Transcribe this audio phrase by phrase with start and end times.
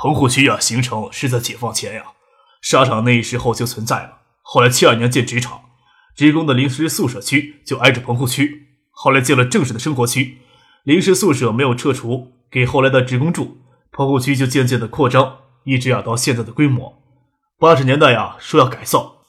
[0.00, 2.04] 棚户区呀，形成是在解放前呀，
[2.62, 4.18] 沙场那时候就存在了。
[4.42, 5.62] 后来七二年建职场，
[6.14, 8.68] 职工的临时宿舍区就挨着棚户区。
[8.92, 10.38] 后来建了正式的生活区，
[10.84, 13.58] 临时宿舍没有撤除，给后来的职工住。
[13.90, 17.02] 棚户区就渐渐的扩张，一直呀到现在的规模。
[17.58, 19.24] 八十年代呀说要改造，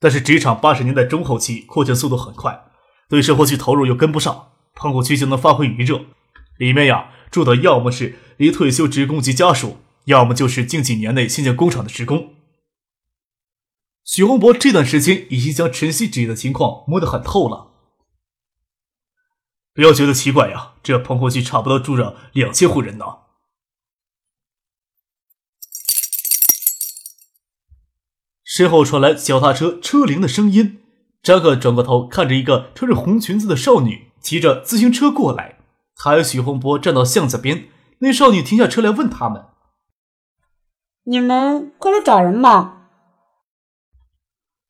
[0.00, 2.64] 但是职场八十年代中后期扩建速度很快，
[3.08, 6.00] 对生活区投入又跟不上，棚户区就能发挥余热。
[6.58, 9.78] 里面呀住的要么是离退休职工及家属。
[10.10, 12.34] 要么就是近几年内新建工厂的职工。
[14.04, 17.68] 许洪博这段时间已经将晨曦职业的情况摸得很透了。
[19.72, 23.04] 不要觉得奇怪呀，这棚户区差不多住着两千户人呢。
[28.42, 30.80] 身后传来脚踏车车铃的声音，
[31.22, 35.60] 张克转过头看着一个穿着红裙子的少女骑着自行车过来。
[35.94, 37.68] 他和许洪博站到巷子边，
[38.00, 39.46] 那少女停下车来问他们。
[41.04, 42.88] 你们过来找人吧？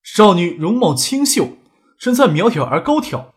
[0.03, 1.57] 少女容貌清秀，
[1.99, 3.35] 身材苗条而高挑，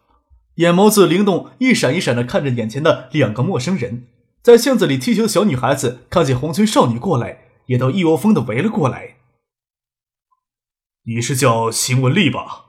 [0.55, 4.07] 眼眸子灵动，一闪一闪的看着眼前的两个陌生人。
[4.41, 9.17] 在巷子里踢球的小女孩子看见红裙少女过来，也都一窝蜂的围了过来。
[11.03, 12.65] 你是叫邢文丽吧？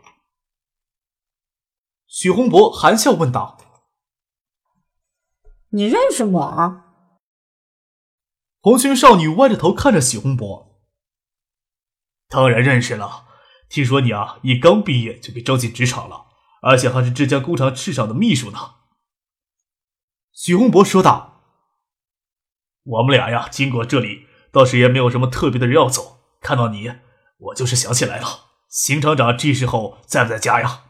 [2.07, 3.59] 许宏博含笑问道。
[5.71, 6.84] 你认识我？
[8.65, 10.81] 红裙少女歪着头看着许洪博，
[12.31, 13.27] 当然认识了。
[13.69, 16.29] 听说你啊，一刚毕业就被招进职场了，
[16.63, 18.77] 而且还是这家工厂市场的秘书呢。
[20.33, 21.43] 许洪博说道
[22.85, 26.21] ：“我们俩呀，经过这里，倒是也没有什么特别的人要走。
[26.41, 26.91] 看到你，
[27.37, 28.47] 我就是想起来了。
[28.71, 30.85] 邢厂长这时候在不在家呀？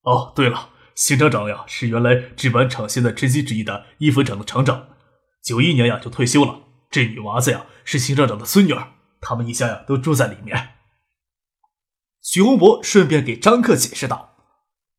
[0.00, 4.88] 哦，对了，邢厂长呀，是原来制板厂现在晨曦制衣的一分厂的厂长。”
[5.44, 6.62] 九一年呀就退休了，
[6.94, 10.74] 这女娃子呀是邢厂长的孙女儿，他们一家呀都住在里面。
[12.22, 14.36] 许洪博顺便给张克解释道。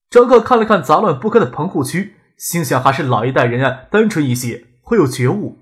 [0.09, 5.57] 张克看了看杂乱不堪的棚户区，心想还是老一代人啊单纯一些，会有觉悟。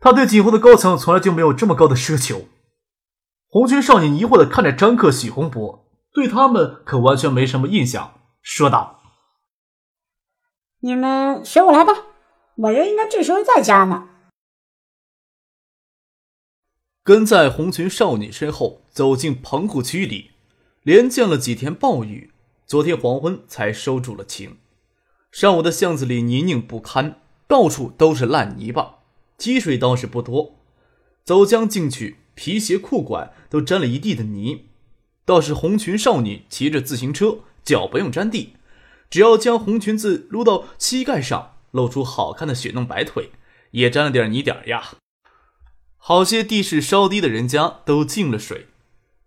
[0.00, 2.48] 他对今后的高层从来就没有这么高的奢求。
[3.46, 9.00] 红军少女疑惑的看着张克、许洪博，对他们可完全没什么印象，说道
[10.82, 11.92] ：“你们随我来吧。”
[12.58, 14.08] 我人应该这时候在家呢。
[17.08, 20.32] 跟在红裙少女身后走进棚户区里，
[20.82, 22.32] 连降了几天暴雨，
[22.66, 24.58] 昨天黄昏才收住了晴。
[25.32, 28.96] 上午的巷子里泥泞不堪，到处都是烂泥巴，
[29.38, 30.56] 积水倒是不多。
[31.24, 34.66] 走将进去，皮鞋裤管都沾了一地的泥。
[35.24, 38.52] 倒是红裙少女骑着自行车，脚不用沾地，
[39.08, 41.54] 只要将红裙子撸到膝盖上。
[41.70, 43.30] 露出好看的雪嫩白腿，
[43.70, 44.90] 也沾了点泥点呀。
[45.98, 48.68] 好些地势稍低的人家都进了水。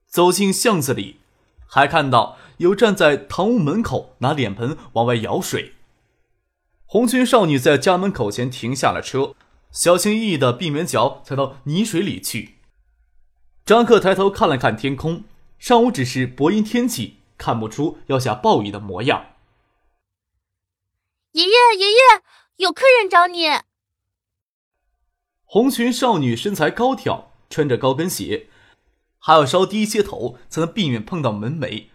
[0.07, 1.21] 走进巷子里，
[1.67, 5.75] 还看到有站在堂屋门口拿脸盆往外舀水。
[6.85, 9.35] 红裙少女在家门口前停下了车，
[9.71, 12.57] 小心翼翼的避免脚踩到泥水里去。
[13.63, 15.23] 张克抬头看了看天空，
[15.57, 19.27] 上午只是薄阴天气，看不出要下暴雨的模样。
[21.31, 21.97] 爷爷，爷爷，
[22.57, 23.45] 有客人找你。
[25.53, 28.47] 红裙少女身材高挑，穿着高跟鞋，
[29.19, 31.87] 还要稍低一些头，才能避免碰到门楣。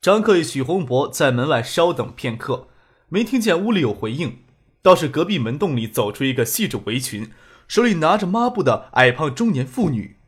[0.00, 2.68] 张克与许洪博在门外稍等片刻，
[3.08, 4.44] 没听见屋里有回应，
[4.80, 7.32] 倒是隔壁门洞里走出一个系着围裙、
[7.66, 10.20] 手里拿着抹布的矮胖中年妇女。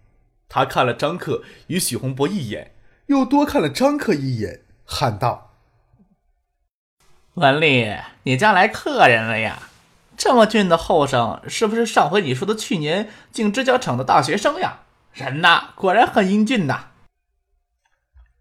[0.49, 2.75] 她看了张克与许洪博一眼，
[3.07, 5.53] 又多看了张克一眼，喊道。
[7.35, 9.70] 文丽，你家来客人了呀？
[10.21, 14.81] 这么俊的后生，是不是上回你说的去年进指甲厂的大学生呀？
[15.15, 16.91] 人呐，果然很英俊呐。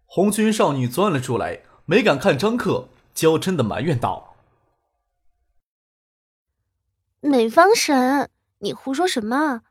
[0.04, 4.36] 红裙少女钻了出来，没敢看张克，娇嗔的埋怨道
[7.20, 8.28] ：“美方神，
[8.58, 9.62] 你胡说什么？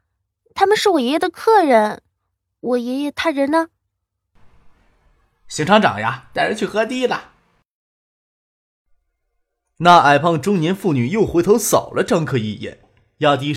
[0.56, 2.02] 他们是我爷爷的客人，
[2.60, 3.68] 我爷爷他人呢？”
[5.48, 7.34] 邢厂长呀，带人去河堤了。
[9.82, 12.80] 那矮胖中年妇女又回头扫了张克一眼，
[13.20, 13.56] 压低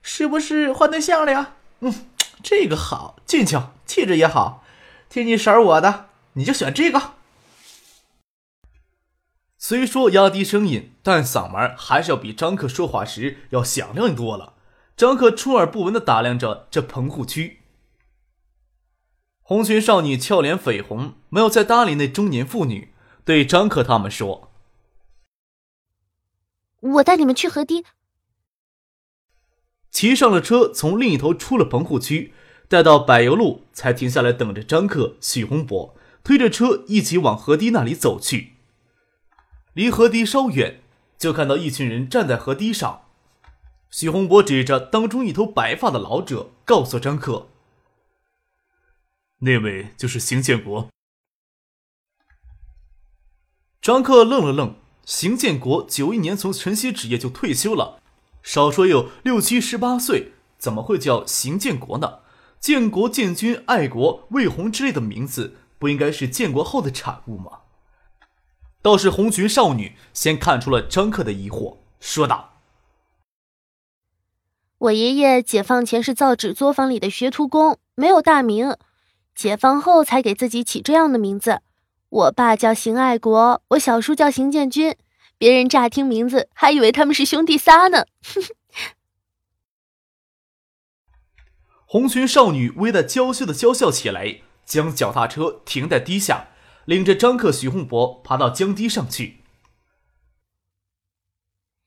[0.00, 1.56] 是不是换对象了呀？
[1.80, 2.06] 嗯，
[2.42, 4.64] 这个好，俊俏，气质也好，
[5.10, 7.12] 听你婶儿我的，你就选这个。
[9.58, 14.54] 虽说压低声音，但嗓门还是要比张克说话时要响亮多了。
[14.96, 17.60] 张克出耳不闻的打量着这棚户区。
[19.42, 22.94] 红裙少女俏脸绯红，没有再搭理那中年妇女，
[23.26, 24.52] 对张克他们说
[26.78, 27.84] ：“我带你们去河堤。”
[29.90, 32.32] 骑上了车，从另一头出了棚户区，
[32.68, 38.52] 待到柏油路才停下来等着张克、许洪博，推着车一起往河堤那里走去。
[39.72, 40.80] 离河堤稍远，
[41.18, 43.08] 就看到一群人站在河堤上。
[43.90, 47.48] 许洪博指着当中一头白发的老者，告诉张克
[49.42, 50.88] ：“那位就是邢建国。”
[53.86, 54.74] 张克愣了愣，
[55.04, 58.00] 邢建国九一年从晨曦纸业就退休了，
[58.42, 62.18] 少说有六七十八岁，怎么会叫邢建国呢？
[62.58, 67.60] 建国、建军、爱国、魏红之类的名字，不应该是建国后的产物吗？
[68.82, 72.54] 倒是红裙少女先看出了张克的疑惑，说道
[74.78, 78.76] ：“我爷爷解放前是造纸作坊里的学徒工，没有大名，
[79.32, 81.60] 解放后才给自己起这样的名字。
[82.08, 84.96] 我爸叫邢爱国，我小叔叫邢建军，
[85.38, 88.06] 别人乍听名字还以为他们是兄弟仨呢。
[91.84, 96.48] ”红裙少女微带娇羞的娇笑起来，将脚踏车停在堤下。
[96.84, 99.42] 领着张克、许洪博爬到江堤上去。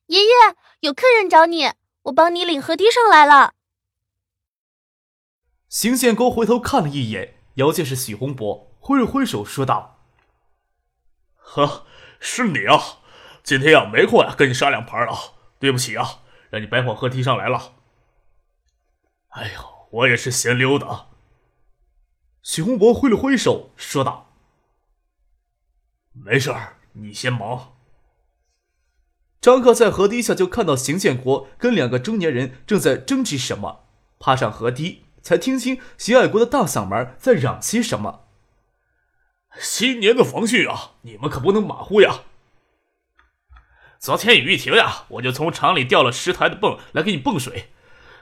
[0.07, 0.29] 爷爷，
[0.81, 1.71] 有客人找你，
[2.03, 3.53] 我帮你领河堤上来了。
[5.69, 9.98] 邢建国回头看了一眼，遥见是许洪博，挥了挥手说道
[11.51, 11.87] ：“呵，
[12.19, 12.79] 是你啊！
[13.41, 15.13] 今天呀没空呀跟你杀两盘了，
[15.57, 16.19] 对不起啊，
[16.51, 17.73] 让你白跑河堤上来了。
[19.29, 21.07] 哎呦，我也是闲溜达。”
[22.43, 24.31] 许洪博挥了挥手说道。
[26.13, 27.73] 没事儿，你先忙。
[29.41, 33.85] 张克在河堤下就看到邢建国跟两个中年人正在争执什么，
[34.19, 38.27] 爬上河堤才听清邢爱国的大嗓门在嚷些什么
[39.57, 42.21] ：“新年的防汛啊，你们可不能马虎呀！
[43.99, 47.71] 昨天雨一停呀，我就从厂里调了十台的泵来给你泵水。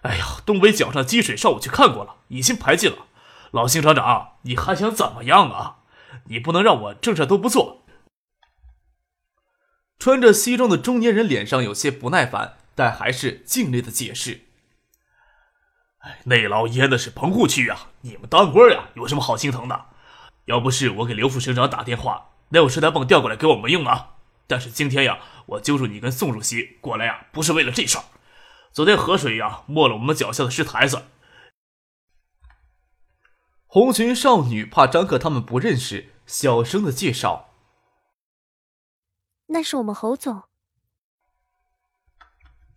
[0.04, 3.08] 哎呀，东北角上积水，上午去看过了，已经排尽了。
[3.52, 5.80] 老邢厂长，你还想怎么样啊？
[6.26, 7.84] 你不能让我正事都不做。”
[10.00, 14.46] 穿着西装的中年人脸上有些不耐烦，但还是尽力的解释
[16.00, 19.88] ：“哎，那老淹的是棚户区啊，你们当官呀，有什么好心疼的？
[20.48, 24.08] 要不是我给刘副省长打电话，哪有十台泵调过来给我们用呢？
[24.48, 28.06] 但是今天呀，我揪住你跟宋主席过来呀，不是为了这事儿。
[28.72, 31.04] 昨天河水呀，没了我们脚下的石台子。”
[33.68, 37.50] 红裙少女怕张克他们不认识，小声的介绍。
[39.48, 40.44] 那是我们侯总。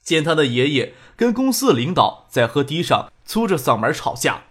[0.03, 4.43] 见他的爷爷跟公司的领导在河堤上粗着嗓门吵架。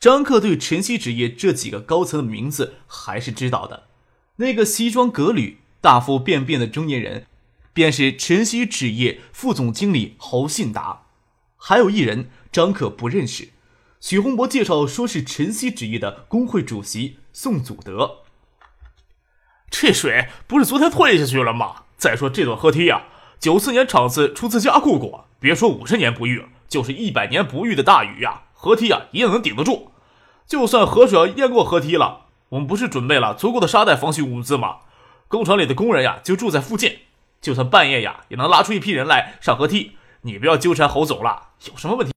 [0.00, 3.88] 张克对晨曦纸业这几个高层的名字还是知道的。
[4.36, 7.26] 那个西装革履、大腹便便的中年人，
[7.72, 11.02] 便是晨曦纸业副总经理侯信达。
[11.56, 13.48] 还有一人，张克不认识。
[14.00, 18.18] 许洪博介绍说是晨曦纸业的工会主席宋祖德。
[19.68, 21.82] 这水不是昨天退下去了吗？
[21.96, 23.06] 再说这段河堤呀，
[23.40, 29.92] 九四年厂子出资加固过，别说五十年不遇，就是一百年不遇的大雨呀，河堤呀一样能顶得住。
[30.46, 34.78] 就算河水要淹过河堤了，我们不是准备了足够的沙袋防汛物资吗？
[35.28, 37.00] 工厂里的工人呀就住在附近，
[37.40, 39.92] 就算半夜呀也能拉出一批人来上河堤。
[40.22, 42.12] 你不要纠缠侯总了，有什么问题？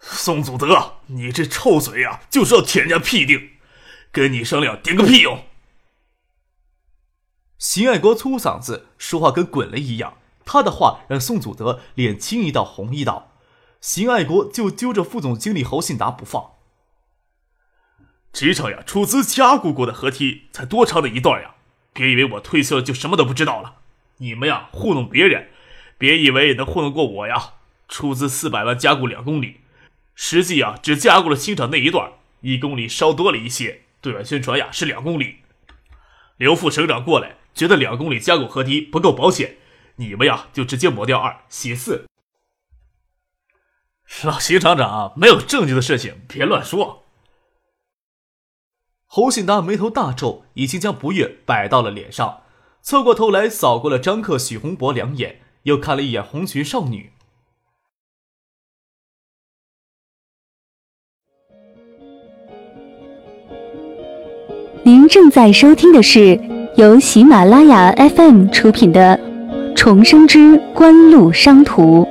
[0.00, 3.50] 宋祖德，你这臭嘴呀，就知道舔人家屁腚。
[4.10, 5.44] 跟你商量顶个屁用！
[7.58, 13.31] 邢爱国粗嗓子说话跟滚了一样，他的话让宋祖德脸青一道红一道。
[13.82, 16.52] 邢爱国就揪着副总经理侯信达不放。
[18.32, 21.56] 职场呀，出资加固过的河堤才多长的一段呀！
[21.92, 23.80] 别以为我退休了就什么都不知道了。
[24.18, 25.48] 你们呀，糊弄别人，
[25.98, 27.54] 别以为能糊弄过我呀！
[27.88, 29.62] 出资四百万加固两公里，
[30.14, 32.12] 实际啊，只加固了新厂那一段，
[32.42, 33.82] 一公里稍多了一些。
[34.00, 35.38] 对外宣传呀是两公里，
[36.36, 39.56] 刘副省长过来觉得两公里加固河堤不够保险，
[39.96, 42.06] 你们呀就直接抹掉二写四。
[44.24, 47.02] 老邢厂长没有证据的事情别乱说。
[49.06, 52.42] 侯信达眉头大皱，已经将不悦摆到了脸上。
[52.82, 57.12] 侧过头来扫过了张克、许洪博两眼，又看了一眼红裙少女。
[64.84, 66.38] 您正在收听的是
[66.76, 69.16] 由喜马拉雅 FM 出品的
[69.74, 72.04] 《重生之官路商途》。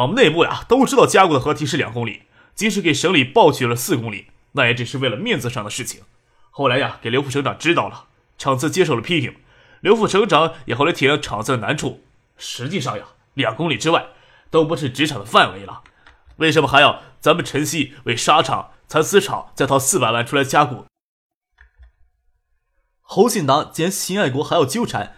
[0.00, 2.22] 我们内部呀都知道加固的合体是两公里，
[2.54, 6.02] 即使给省里报去了四公里，那也只是为了面子上的事情。
[6.50, 8.06] 后来呀，给刘副省长知道了，
[8.38, 9.36] 厂子接受了批评，
[9.80, 12.02] 刘副省长也后来体谅厂子的难处。
[12.36, 13.04] 实际上呀，
[13.34, 14.06] 两公里之外。
[14.50, 15.84] 都不是职场的范围了，
[16.38, 20.86] 为什么还要咱们晨曦为沙场、蚕丝厂再掏四百万出来加固？
[23.00, 25.14] 侯信达见秦爱国还要纠缠，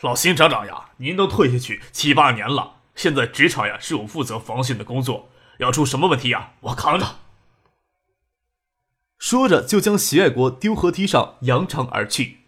[0.00, 7.16] 老邢厂长呀，您都退下去七八年了，现在职场呀是我负责防汛的工作，要出什么问题呀，我扛着。”
[9.18, 12.40] 说着就将邢爱国丢河堤上，扬长而去。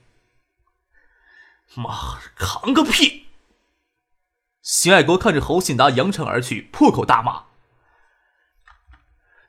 [1.74, 3.28] 妈，扛个屁！
[4.60, 7.44] 邢爱国看着侯信达扬长而去，破口大骂：“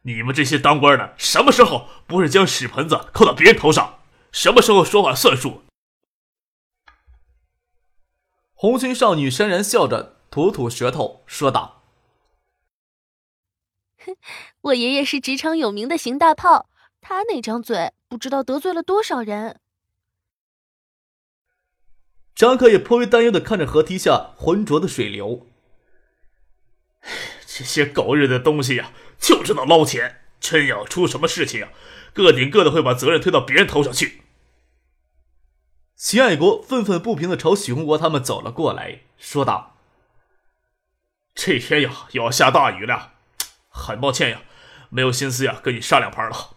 [0.04, 4.00] 你们这些当官的，什么时候不是将屎盆子扣到别人头上？
[4.32, 5.64] 什么时候说话算数？”
[8.60, 11.84] 红裙少女潸然笑着，吐吐舌头，说道
[14.04, 14.16] ：“哼，
[14.62, 16.68] 我爷爷是职场有名的邢大炮，
[17.00, 19.60] 他那张嘴，不知道得罪了多少人。”
[22.34, 25.46] 张克也颇为担忧的看着河堤下浑浊的水流。
[27.46, 30.24] 这些狗日的东西呀，就知道捞钱！
[30.40, 31.70] 真要出什么事情啊，
[32.12, 34.24] 个顶个的会把责任推到别人头上去。
[35.98, 39.76] 秦爱国愤愤不平的朝许洪国他们走了过来，说道
[41.34, 43.16] ：“这天呀，要下大雨了，
[43.68, 44.44] 很抱歉呀，
[44.90, 46.56] 没有心思呀跟你杀两盘了。”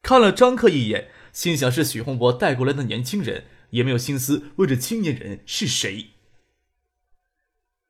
[0.00, 3.46] 看了张克一眼，心想是许洪博带过来的年轻人。
[3.70, 6.12] 也没有心思问这青年人是谁。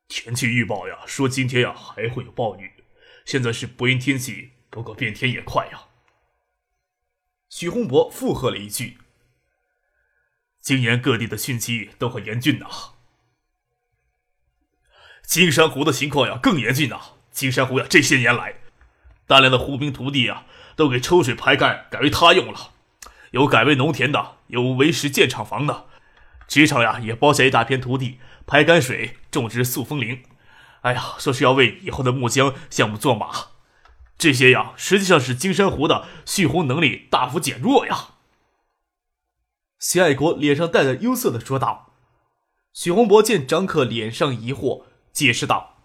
[0.09, 2.73] 天气预报呀，说今天呀还会有暴雨。
[3.25, 5.87] 现在是不阴天气，不过变天也快呀。
[7.49, 8.99] 许洪博附和了一句
[10.69, 12.67] ：“今年各地的汛期都很严峻呐。
[15.23, 17.01] 金山湖的情况呀更严峻呐。
[17.31, 18.57] 金山湖呀这些年来，
[19.27, 20.45] 大量的湖滨土地呀
[20.77, 22.73] 都给抽水排干改为他用了。”
[23.33, 25.87] 有改为农田的，有为时建厂房的，
[26.47, 30.23] 职场呀也包下一大片土地，排干水，种植塑封林。
[30.83, 33.31] 哎呀，说是要为以后的木浆项目做马，
[34.19, 38.09] 这些呀实际上是金山湖的蓄洪能力大幅减弱呀。
[39.79, 41.95] 谢爱国脸上带着忧色的说道。
[42.73, 45.79] 许洪博见张克脸上疑惑，解释道：“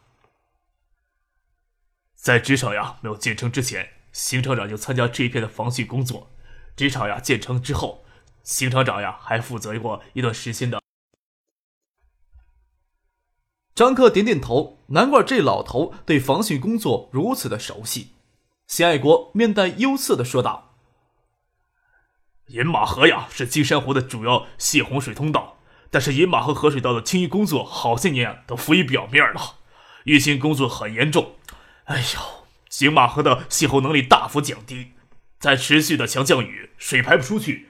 [2.13, 6.29] 在职场呀没有建成之前，邢厂长就参加这一片的防汛工作。”
[6.75, 8.03] 职场呀建成之后，
[8.43, 10.81] 邢厂长呀还负责过一段时间的。
[13.75, 18.09] 张克点点头，难怪这老头对防汛工作如此的熟悉。
[18.67, 20.72] 谢爱国面带忧色的说道
[22.53, 25.57] ：“饮马河呀是金山湖的主要泄洪水通道，
[25.89, 29.55] 但是饮马河河水道的清淤工作好些年都浮于表面了，
[30.05, 31.35] 淤清工作很严重。
[31.85, 34.91] 哎呦，金马河的泄洪能力大幅降低。”
[35.43, 37.67] 在持续的强降雨，水排不出去。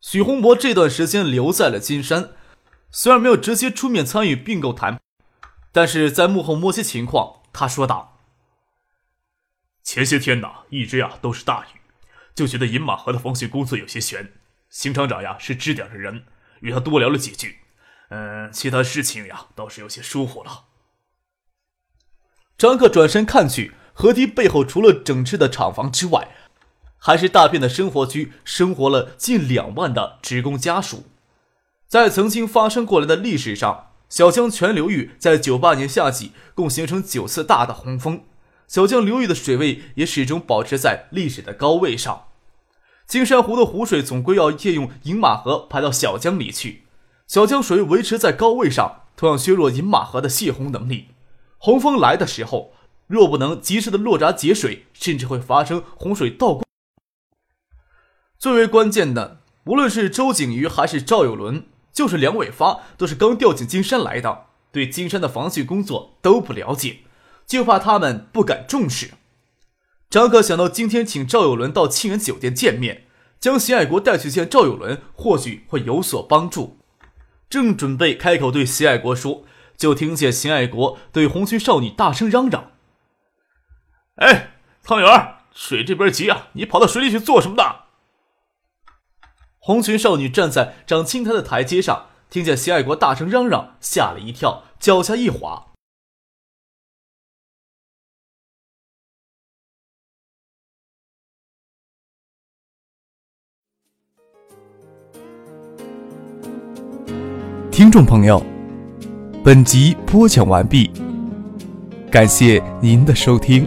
[0.00, 2.34] 许洪博这段时间留在了金山，
[2.90, 5.00] 虽然没有直接出面参与并购谈，
[5.72, 7.42] 但是在幕后摸些情况。
[7.52, 8.20] 他说道
[9.82, 11.80] ：“前些天呐，一直呀都是大雨，
[12.34, 14.32] 就觉得饮马河的防汛工作有些悬。
[14.70, 16.24] 邢厂长呀是支点的人，
[16.60, 17.58] 与他多聊了几句，
[18.10, 20.64] 嗯，其他事情呀倒是有些疏忽了。”
[22.56, 23.72] 张克转身看去。
[23.94, 26.28] 河堤背后，除了整治的厂房之外，
[26.96, 31.04] 还是大片的生活区，生活了近两万的职工家属。
[31.86, 38.24] 在曾经发生过来的历史上，小江全流域在九八年夏季共形成九次大的洪峰，
[38.72, 42.28] 小江流域的水位也始终保持在历史的高位上。
[43.06, 46.84] 金山湖的湖水总归要借用饮马河排到小江里去，
[47.26, 51.08] 小江水维持在高位上，同样削弱饮马河的泄洪能力。
[51.58, 52.72] 洪峰来的时候。
[53.08, 56.64] 若不能及时的落闸截水，甚至会发生洪水倒灌。
[58.38, 67.00] 最为关键的，无论是周景瑜还是赵有伦，就是梁伟发，都是刚调进金山来的，对金山的防汛工作都不了解，
[67.52, 69.10] 就怕他们不敢重视。
[70.08, 73.04] 张可想到今天请赵有伦到庆元酒店见面，
[73.38, 76.78] 将邢爱国带去见赵有伦，或许会有所帮助。
[77.50, 79.44] 正准备开口对邢爱国说，
[79.76, 82.70] 就听见邢爱国对红裙少女大声嚷嚷
[84.16, 87.62] ：“哎，汤圆，水这边急啊，你跑到水里去做什么呢？”
[89.60, 95.71] 红裙少女站在长青苔的台阶上，听见邢爱国大声嚷嚷，吓了一跳，脚下一滑。
[107.72, 108.40] 听众朋友，
[109.42, 110.90] 本集播讲完毕，
[112.10, 113.66] 感谢您的收听。